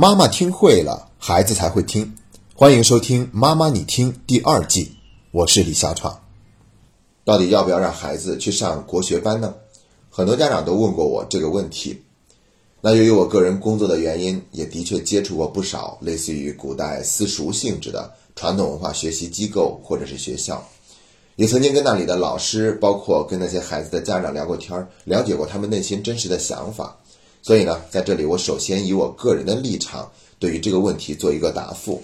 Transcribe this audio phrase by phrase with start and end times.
[0.00, 2.14] 妈妈听会了，孩子才会听。
[2.54, 4.92] 欢迎收听《妈妈你听》第二季，
[5.32, 6.20] 我是李小闯。
[7.24, 9.52] 到底要不要让孩子去上国学班呢？
[10.08, 12.00] 很多家长都问过我这个问题。
[12.80, 20.64] 那由于我个人工作的原因，也的确接触过不少类似于古代私塾性质的传统文化学习机构或者是学校，
[21.34, 26.96] 也曾经跟那里的老师，包括跟那些孩子的家长聊过天儿，了解过他们内心真实的想法。
[27.42, 32.02] 所以呢，在这里我首先以我个人的立场，对于这个问题做一个答复，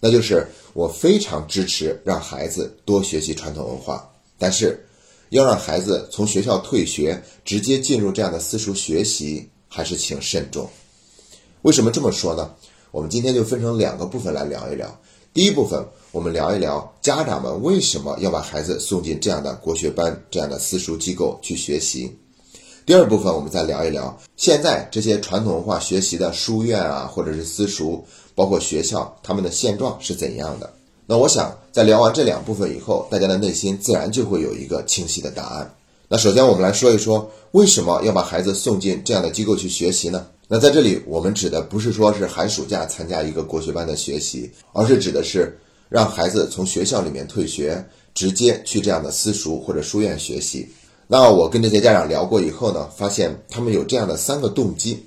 [0.00, 4.08] 那就是我非常支持让孩子多学习传统文化，
[4.38, 4.86] 但是
[5.30, 10.68] 要让孩子从学校退学直接进入这样的私塾学习，还是请慎重。
[11.62, 12.54] 为什么这么说呢？
[12.92, 15.00] 我们今天就分成两个部分来聊一聊。
[15.34, 22.16] 第一部分，我们聊一聊家长们为什么要把孩子送进这样的国学班、这样的私塾机构去学习。
[22.86, 28.00] 第二部分，我们再聊一聊现在这些传统文化学习的书院啊，或者是私塾，
[28.32, 30.72] 包括学校，他们的现状是怎样的？
[31.04, 35.74] 那我想，在聊完这两部分以后，大家的内心自然就会有一个清晰的答案。
[36.06, 40.24] 那首先，我们来说一说为什么要把孩子送进这样的机构去学习呢？
[40.46, 50.68] 那在这里，我们指的不是说是寒暑假参加一个国学班的学习，而是指的是让孩子从学校里面退学，直接去这样的私塾或者书院学习。
[51.08, 55.06] 那我跟这些家长聊过以后呢，发现他们有这样的三个动机。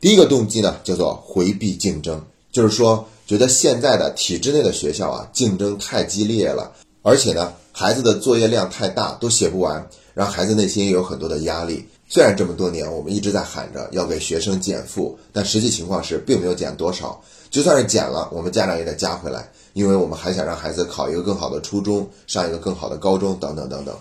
[0.00, 6.70] 第一个动机呢，叫做回避竞争，就是说觉得现在的体制内的学校啊，竞争太激烈了，
[7.02, 9.84] 而且呢，孩子的作业量太大，都写不完，
[10.14, 11.84] 让孩子内心也有很多的压力。
[12.08, 17.20] 虽然这么多年我们一直在喊着要给学生减负，但实际情况是并没有减多少。
[17.50, 23.94] 就算是减了，我们家长也得加回来，因为我们还想让孩子考一个更好的初中，上一个更好的高中，等等等等。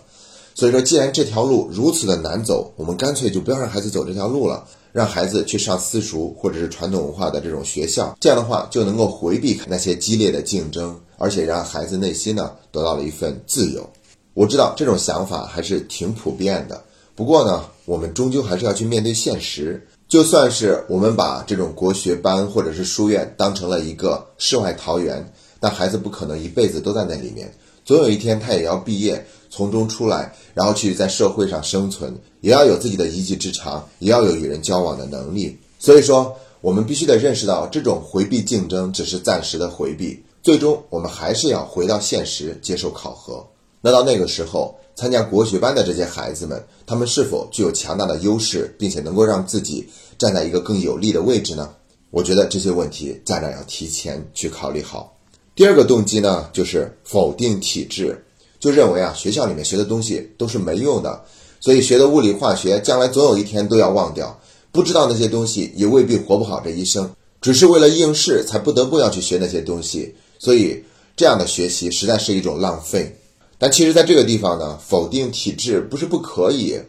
[0.55, 8.17] 所以说，既然这条路如此的难走，我们干脆就不要让孩子走这条路了，让孩子去上私塾或者是传统文化的这种学校。
[8.19, 13.89] 这样的话，就能够回避那些激烈的竞争，而且让孩子内心呢得到了一份自由。
[14.33, 16.83] 我知道这种想法还是挺普遍的，
[17.15, 19.85] 不过呢，我们终究还是要去面对现实。
[20.07, 27.53] 就算是我们把这种国学班或者是书院当成了一个世外桃源，但孩子不可能一辈子都在那里面。
[27.89, 35.57] 总有一天，他也要毕业，从中出来，然后去在社会上生存，也要有自己的一技之长，也要有与人交往的能力。
[35.79, 43.43] 所以说，我们必须得认识到，这种回避竞争只是暂时的回避，最终我们还是要回到现实，接受考核。
[43.81, 51.67] 那到那个时候，参加国学班的这些孩子们，他们是否具有强大的优势，并且能够让自己站在一个更有利的位置呢？
[52.11, 55.11] 我觉得这些问题，家长要提前去考虑好。
[55.59, 58.23] 第二个动机呢，就是否定体制，
[58.61, 61.21] 就认为啊，学校里面学的东西都是没用的，
[61.59, 64.39] 所以学的物理化学，将来总有一天都要忘掉。
[64.71, 67.11] 不知道那些东西，也未必活不好这一生，
[67.41, 70.15] 只是为了应试才不得不要去学那些东西。
[70.37, 70.81] 所以
[71.17, 73.13] 这样的学习实在是一种浪费。
[73.57, 76.79] 但其实，在这个地方呢，否定体制不是不可以。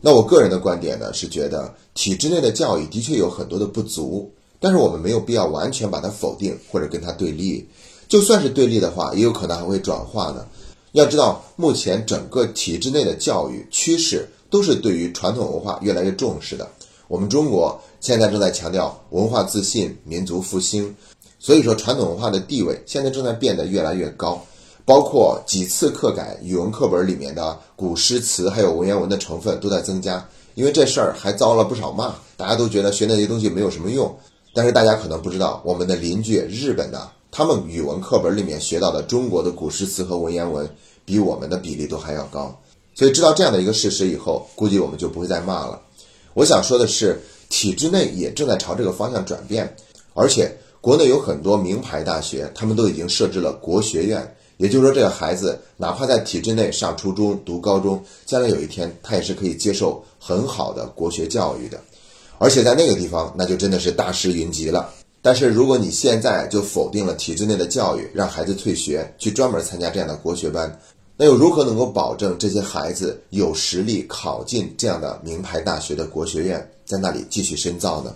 [0.00, 7.66] 那我个人的观点呢，是觉得体制内的教育的确有很多的不足，但是我们没有必要完全把它否定或者跟它对立。
[8.12, 10.46] 就算是对立的话，也有可能还会转化呢。
[10.90, 16.68] 要知道，目前整个体制内的教育趋势都是对于传统文化越来越重视的。
[17.08, 20.94] 我们中国现在正在强调文化自信、民族复兴，
[21.38, 24.38] 所以说传统文化的地位现在正在变得越来越高。
[24.84, 30.22] 包括几次课改语文课本里面的古诗词还有文言文的成分都在增加，
[30.54, 34.14] 因为这事儿还遭了不少骂，大家都觉得学那些东西没有什么用。
[34.52, 37.10] 但是大家可能不知道，我们的邻居日本的。
[37.34, 40.68] 他们语文课本里面学到的中国的古诗词和文言文，
[41.02, 42.54] 比我们的比例都还要高。
[42.94, 45.80] 所以知道这样的一个事实以后，估计我们就不会再骂了。
[46.34, 49.74] 我想说的是，体制内也正在朝这个方向转变，
[50.12, 54.36] 而且国内有很多名牌大学，他们都已经设置了国学院。
[54.58, 61.80] 也就是说，这个孩子哪怕在体制内上初中、读高中，将来有一天他也是可以接受很好的国学教育的。
[62.36, 64.92] 而且在那个地方，那就真的是大师云集了。
[65.24, 70.80] 但是，如果你现在就否定了体制内的教育，让孩子退学去专门参加这样的国学班，
[71.16, 78.12] 那又如何能够保证这些孩子有实力考进这样的名牌大学的国学院，在那里继续深造呢？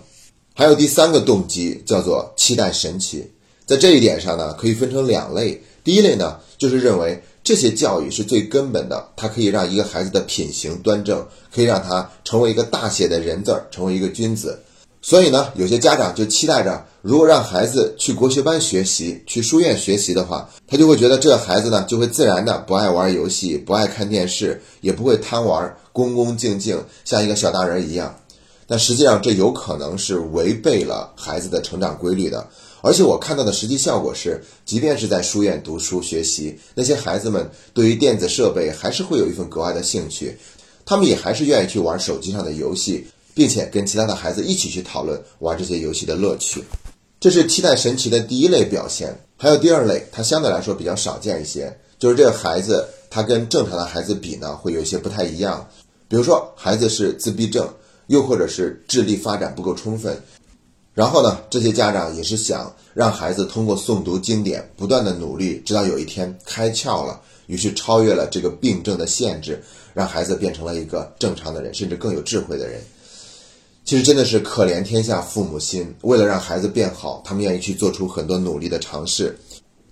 [0.53, 3.25] 还有第三个动机叫做期待神奇，
[3.65, 5.63] 在这一点上呢，可以分成两类。
[5.85, 14.59] 第一类呢，就是认为这些教育是最根本的，它可以让一个孩子的品行端正，可以让他成为一个大写的人字儿，成为一个君子。
[15.07, 28.13] 所以呢，有些家长就期待着，如果让孩子去国学班学习、去书院学习的话，他就会觉得这个孩子呢，就会自然的不爱玩游戏、不爱看电视，也不会贪玩，恭恭敬敬，像一个小大人一样。
[28.67, 32.45] 但实际上这有可能是违背了孩子的成长规律的。
[32.81, 40.37] 而且我看到的实际效果是，即便是在书院读书学习，那些孩子们对于电子设备还是会有一份格外的兴趣，
[40.85, 43.07] 他们也还是愿意去玩手机上的游戏，
[43.37, 46.63] 并且跟其他的孩子一起去讨论玩这些游戏的乐趣。
[47.19, 49.15] 这是期待神奇的第一类表现。
[49.37, 55.63] 还有第二类，它相对来说比较少见一些，就是这个孩子他跟正常的孩子比呢，会有一些不太一样。
[56.07, 57.71] 比如说，孩子是自闭症，
[58.07, 60.19] 又或者是智力发展不够充分。
[60.95, 69.61] 然后呢，这些家长也是想让孩子通过诵读经典，不断的努力，直到有一天开窍了，于是超越了这个病症的限制，
[69.93, 72.81] 让孩子变成了一个正常的人，甚至更有智慧的人。
[73.87, 79.39] 其实真的是可怜天下父母心，为了让孩子变好，他们愿意去做出很多努力的尝试，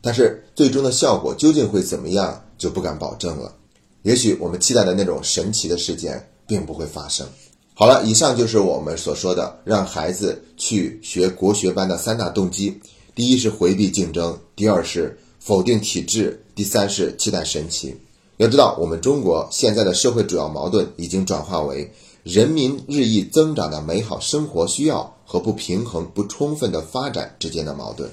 [0.02, 3.56] 但是最终的效果究竟会怎么样，就不敢保证了。
[4.02, 7.26] 也许我们期待的那种神奇的事件，并不会发生。
[7.74, 12.78] 好了，以上就是我们所说的让孩子去学国学班的三大动机：
[13.16, 17.96] 第一是回避竞争，第二是否定体制，第三是期待神奇。
[18.36, 21.90] 要知道，我们中国现在的社会主要矛盾已经转化为
[22.26, 28.10] 人民日益增长的美好生活需要和不平衡、不充分的发展之间的矛盾。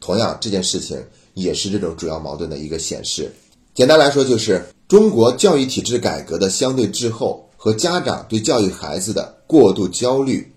[0.00, 0.98] 同样，这件事情
[1.34, 3.30] 也是这种主要矛盾的一个显示。
[3.74, 7.46] 简单来说，就是中国教育体制改革的相对滞后。
[7.54, 10.52] 和家长对教育孩子的过度焦虑，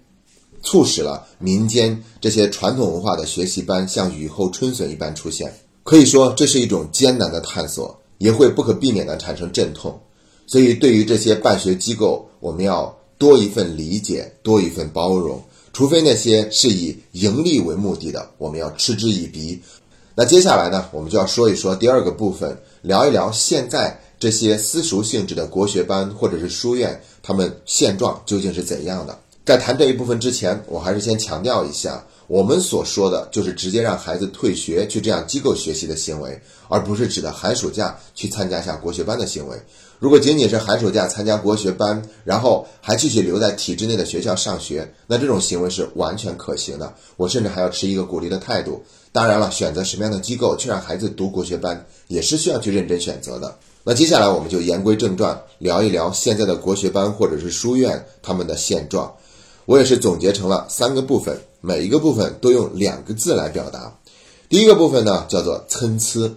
[0.63, 5.53] 促使了民间这些传统文化的学习班像雨后春笋一般出现。
[5.83, 10.01] 可以说，这是一种艰难的探索，也会不可避免地产生阵痛。
[10.47, 15.41] 所以，对于这些办学机构，我们要多一份理解，多一份包容。
[15.73, 19.59] 除非那些是以盈利为目的的，我们要嗤之以鼻。
[20.13, 23.99] 那接下来呢，我们就要说一说第二个部分，聊一聊现在。
[24.17, 29.19] 这些私塾性质的国学班或者是书院，他们现状究竟是怎样的？
[29.45, 39.55] 在谈这一部分之前，我还是先强调一下，我们所说的就是直接让孩子退学去这样机构学习的行为，而不是指的寒暑假去参加下国学班的行为。
[39.99, 46.91] 如果仅仅是寒暑假参加国学班，然后还继续留在体制内的学校上学，那这种行为是完全可行的。
[47.15, 48.83] 我甚至还要持一个鼓励的态度。
[49.11, 53.55] 当然了，选择什么样的机构去让孩子读国学班，也是需要去认真选择的。
[53.83, 59.13] 那接下来我们就言归正传，聊一聊现在的国学班或者是书院他们的现状。
[59.65, 63.95] 我也是总结成了三个部分，每一个部分都用两个字来表达。
[64.47, 66.31] 第一个部分呢叫做参差，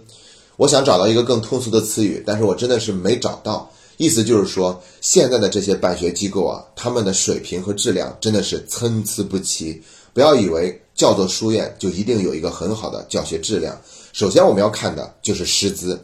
[0.57, 3.71] 我想找到一个更通俗的词语，但是我真的是没找到。
[3.97, 9.81] 意思就是说，现在的这些办学机构啊，他们的水平和质量真的是参差不齐。
[10.13, 13.79] 不要以为叫做书院就一定有一个很好的教学质量。
[14.11, 15.99] 首先我们要看的就是师资。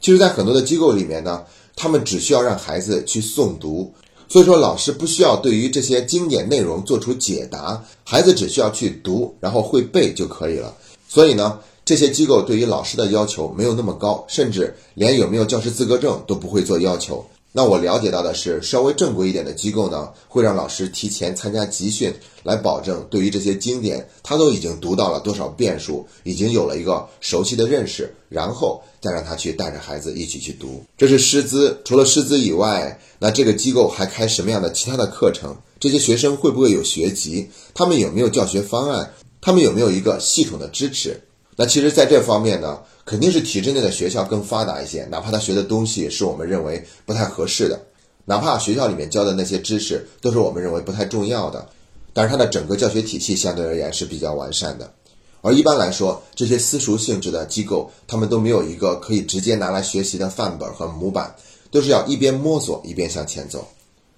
[0.00, 1.42] 其实，在很多的机构里面呢，
[1.74, 3.94] 他们只需要让孩子去诵读，
[4.28, 10.74] 所以说老师不需要对于这些经典内容做出解答，孩子只需要去读，然后会背就可以了。
[11.08, 17.24] 所以呢，这些机构对于老师的要求没有那么高，甚至连有没有教师资格证都不会做要求。
[17.56, 22.12] 那我了解到的是，稍微正规一点的机构呢，会让老师提前参加集训，
[22.42, 30.84] 来保证对于这些经典，他都已经读到了多少遍数，已经有了一个熟悉的认识，然后再让他去带着孩子一起去读。
[30.98, 35.56] 这是师资，除了师资以外，那这个机构还开什么样的其他的课程？
[35.80, 37.48] 这些学生会不会有学籍？
[37.72, 39.14] 他们有没有教学方案？
[39.40, 41.18] 他们有没有一个系统的支持？
[41.56, 42.80] 那其实，在这方面呢？
[43.06, 47.80] 肯定是体制内的学校更发达一些，哪怕他学的东西是我们认为不太合适的，
[48.24, 51.68] 哪怕学校里面教的那些知识都是我们认为不太重要的，
[52.12, 54.92] 但是它的整个教学体系相对而言是比较完善的。
[55.40, 61.32] 而一般来说，这些私塾性质的机构，他们都没有一个可以直接拿来学习的范本和模板，
[61.70, 63.64] 都是要一边摸索一边向前走。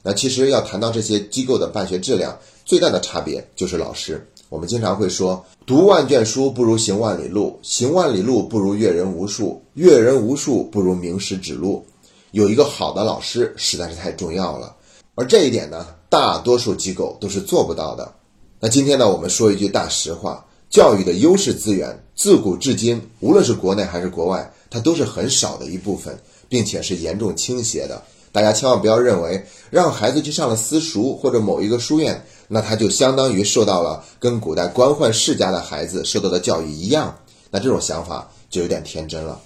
[0.02, 4.26] 那其实要谈到这些机构的办学质量，最大的差别就是老师。
[4.48, 11.84] 我们经常会说，读万卷书不如行万里路，行万里路不如阅人无数，阅人无数不如名师指路。
[12.30, 14.74] 有一个好的老师实在是太重要了，
[15.14, 18.10] 而这一点呢，大多数机构都是做不到的。
[18.58, 28.02] 那今天呢，我们说一句大实话，教育的优势资源，自古至今，无论是国内还是国外，它都是很少的一部分，并且是严重倾斜的。
[28.30, 37.16] 大家千万不要认为让孩子去上了私塾或者某一个书院，那他就相当于受到了跟古代官宦世家的孩子受到的教育一样，
[37.50, 39.40] 那这种想法就有点天真了。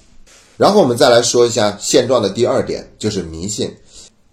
[0.57, 3.75] 然后我们再来说一下现状的第二点，就是迷信。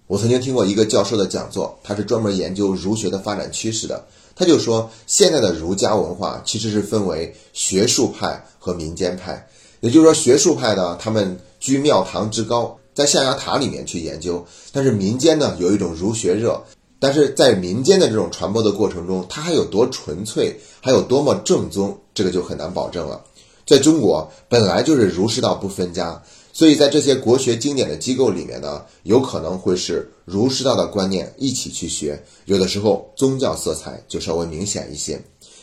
[0.07, 4.03] 我曾经听过一个教授的讲座，他是专门研究儒学的发展趋势的，
[4.35, 9.47] 他就说现在的儒家文化其实是分为学术派和民间派，
[9.81, 12.75] 也就是说学术派呢，他们居庙堂之高。
[12.99, 16.61] 在象牙塔里面去研究，但是民间呢有一种儒学热，
[16.99, 23.23] 但是在民间的这种传播的过程中，它还有多纯粹，还有多么正宗，这个就很难保证了。
[23.65, 35.17] 在中国本来就是儒释道不分家，所以在这些国学经典的机构里面呢，有可能会是儒释道的观念一起去学，有的时候宗教色彩就稍微明显一些。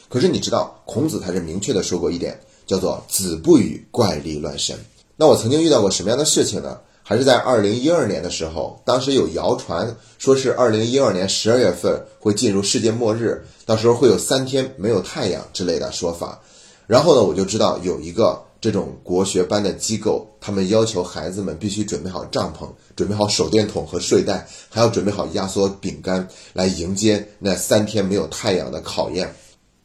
[0.09, 4.75] 可是你知道，孔子他是明确的说过一点，叫做“子不语怪力乱神”。
[5.19, 6.79] 那我曾经遇到过什么样的事情呢？
[7.09, 16.41] 还是在二零一二年的时候，当时有谣传说是二零一二年十二月份会进入世界末日，到时候会有三天没有太阳之类的说法。
[16.89, 29.33] 然后呢，我就知道有一个这种国学班的机构，他们要求孩子们必须准备好帐篷、准备好手电筒和睡袋，还要准备好压缩饼干，来迎接那三天没有太阳的考验。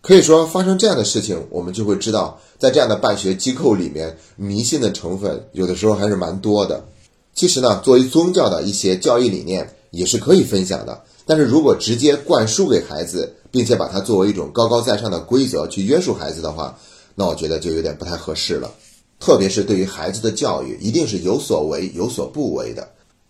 [0.01, 6.83] 可以说，发生这样的事情，我们就会知道，在这样的办学机构里面，迷信的成分有的时候还是蛮多的。
[7.33, 16.77] 其实呢，作为宗教的一些教育理念也是可以分享的，但是如果直接灌输给孩子，并且把它作为一种高高在上的规则去约束孩子的话，
[17.15, 18.71] 那我觉得就有点不太合适了，
[19.19, 22.87] 特别是对于孩子的教育，一定是有所为有所不为的。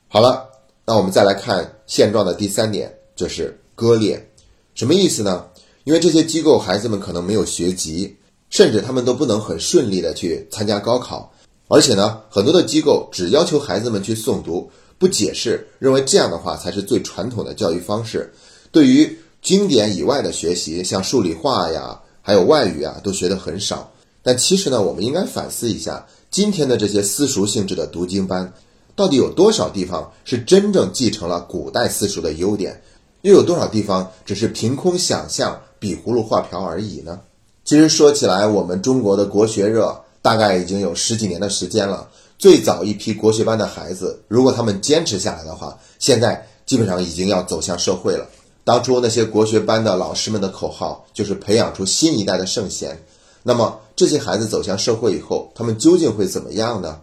[0.08, 0.46] 好了，
[0.86, 4.30] 那我们再来看现状的第三点，就是割裂，
[4.76, 5.46] 什么意思呢？
[5.84, 8.16] 因为这些机构孩子们可能没有学籍，
[8.50, 11.34] 甚至他们都不能很顺利的去参加高考，
[11.72, 18.34] 而且呢，很多的机构只要求孩子们去诵读，不解释，认为这样的话才是最传统的教育方式。
[18.74, 21.98] 对于经典以外的学习，像数理化呀。
[22.24, 23.92] 还有外语啊，都学得很少。
[24.22, 28.54] 但其实呢，我们应该反思一下，今天的这些私塾性质的读经班，
[28.96, 32.80] 到底有多少地方是真正继承了古代私塾的优点，
[33.24, 37.20] 又有多少地方只是凭空想象、比葫芦画瓢而已呢？
[37.66, 42.10] 其实说起来，我们中国的国学热大概已经有十几年的时间了。
[42.38, 48.28] 最早一批国学班的孩子，如果他们坚持下来的话，现在基本上已经要走向社会了。
[48.64, 53.00] 当初那些国学班的老师们的口号就是培养出新一代的圣贤。
[53.44, 57.00] 那么这些孩子走向社会以后，他们究竟会怎么样呢？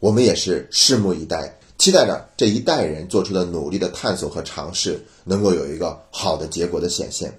[0.00, 7.38] 我们也是拭目以待，期待着这一代人做出的努力的探索和尝试能够有一个好的结果的显现。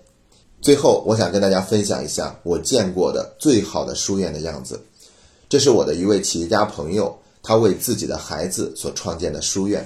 [0.61, 4.79] 最后，我想跟大家分享一下我见过的最好的书院的样子。
[5.49, 9.83] 这是我的一位企业家朋友，他为自己的孩子所创建的书院。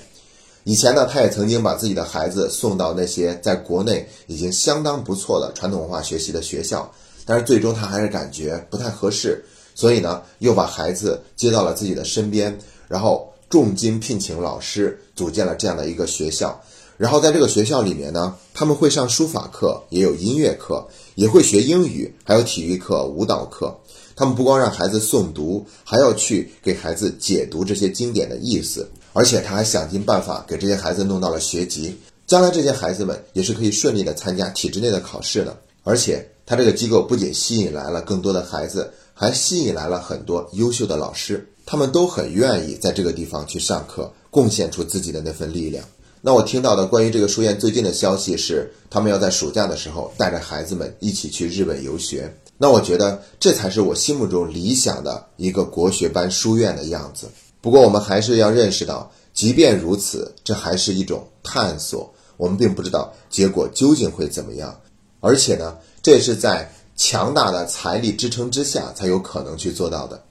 [0.65, 6.91] 以前呢，他也曾经把自己的孩子送到那些在国内已经相当不错的传统文化学习的学校，
[7.25, 9.41] 但是最终他还是感觉不太合适，
[9.74, 16.62] 所以呢，又把孩子接到了自己的身边，然后重金聘请老师，组建了这样的一个学校。
[16.98, 23.79] 然后在这个学校里面呢，他们会上书法课，也有音乐课，也会学英语，还有体育课、舞蹈课。
[24.15, 28.89] 他们不光让孩子诵读，还要去给孩子解读这些经典的意思。
[29.13, 35.55] 而且他还想尽办法给这些孩子弄到了学籍，将来这些孩子们也是可以顺利的参加体制内的考试的。
[35.84, 45.86] 而且他这个机构不仅吸引来了更多的孩子，还吸引来了很多优秀的老师，他们都很愿意在这个地方去上课，贡献出自己的那份力量。
[46.22, 52.34] 那我听到的关于这个书院最近的消息是，他们要在暑假的时候带着孩子们一起去日本游学。
[52.63, 57.27] 那我觉得这才是我心目中理想的一个国学班书院的样子。
[57.60, 62.10] 不过，我们还是要认识到，即便如此，这还是一种探索。
[62.38, 64.79] 我们并不知道结果究竟会怎么样，
[65.20, 70.24] 而且呢，这也是在强大的财力支撑之下才有可能去做到的。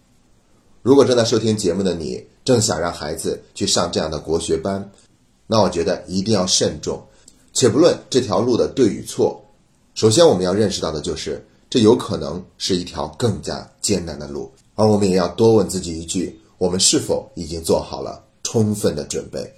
[0.81, 4.91] 如果正在收听节目的你正想让孩子去上这样的国学班，
[5.47, 6.99] 那我觉得一定要慎重。
[7.53, 9.45] 且不论这条路的对与错，
[9.93, 16.38] 首先我们要认识到的就是，这有可能是一条更加艰难的路，而我们也要多问自己一句。
[16.59, 19.50] 我们是否已经做好了充分的准备？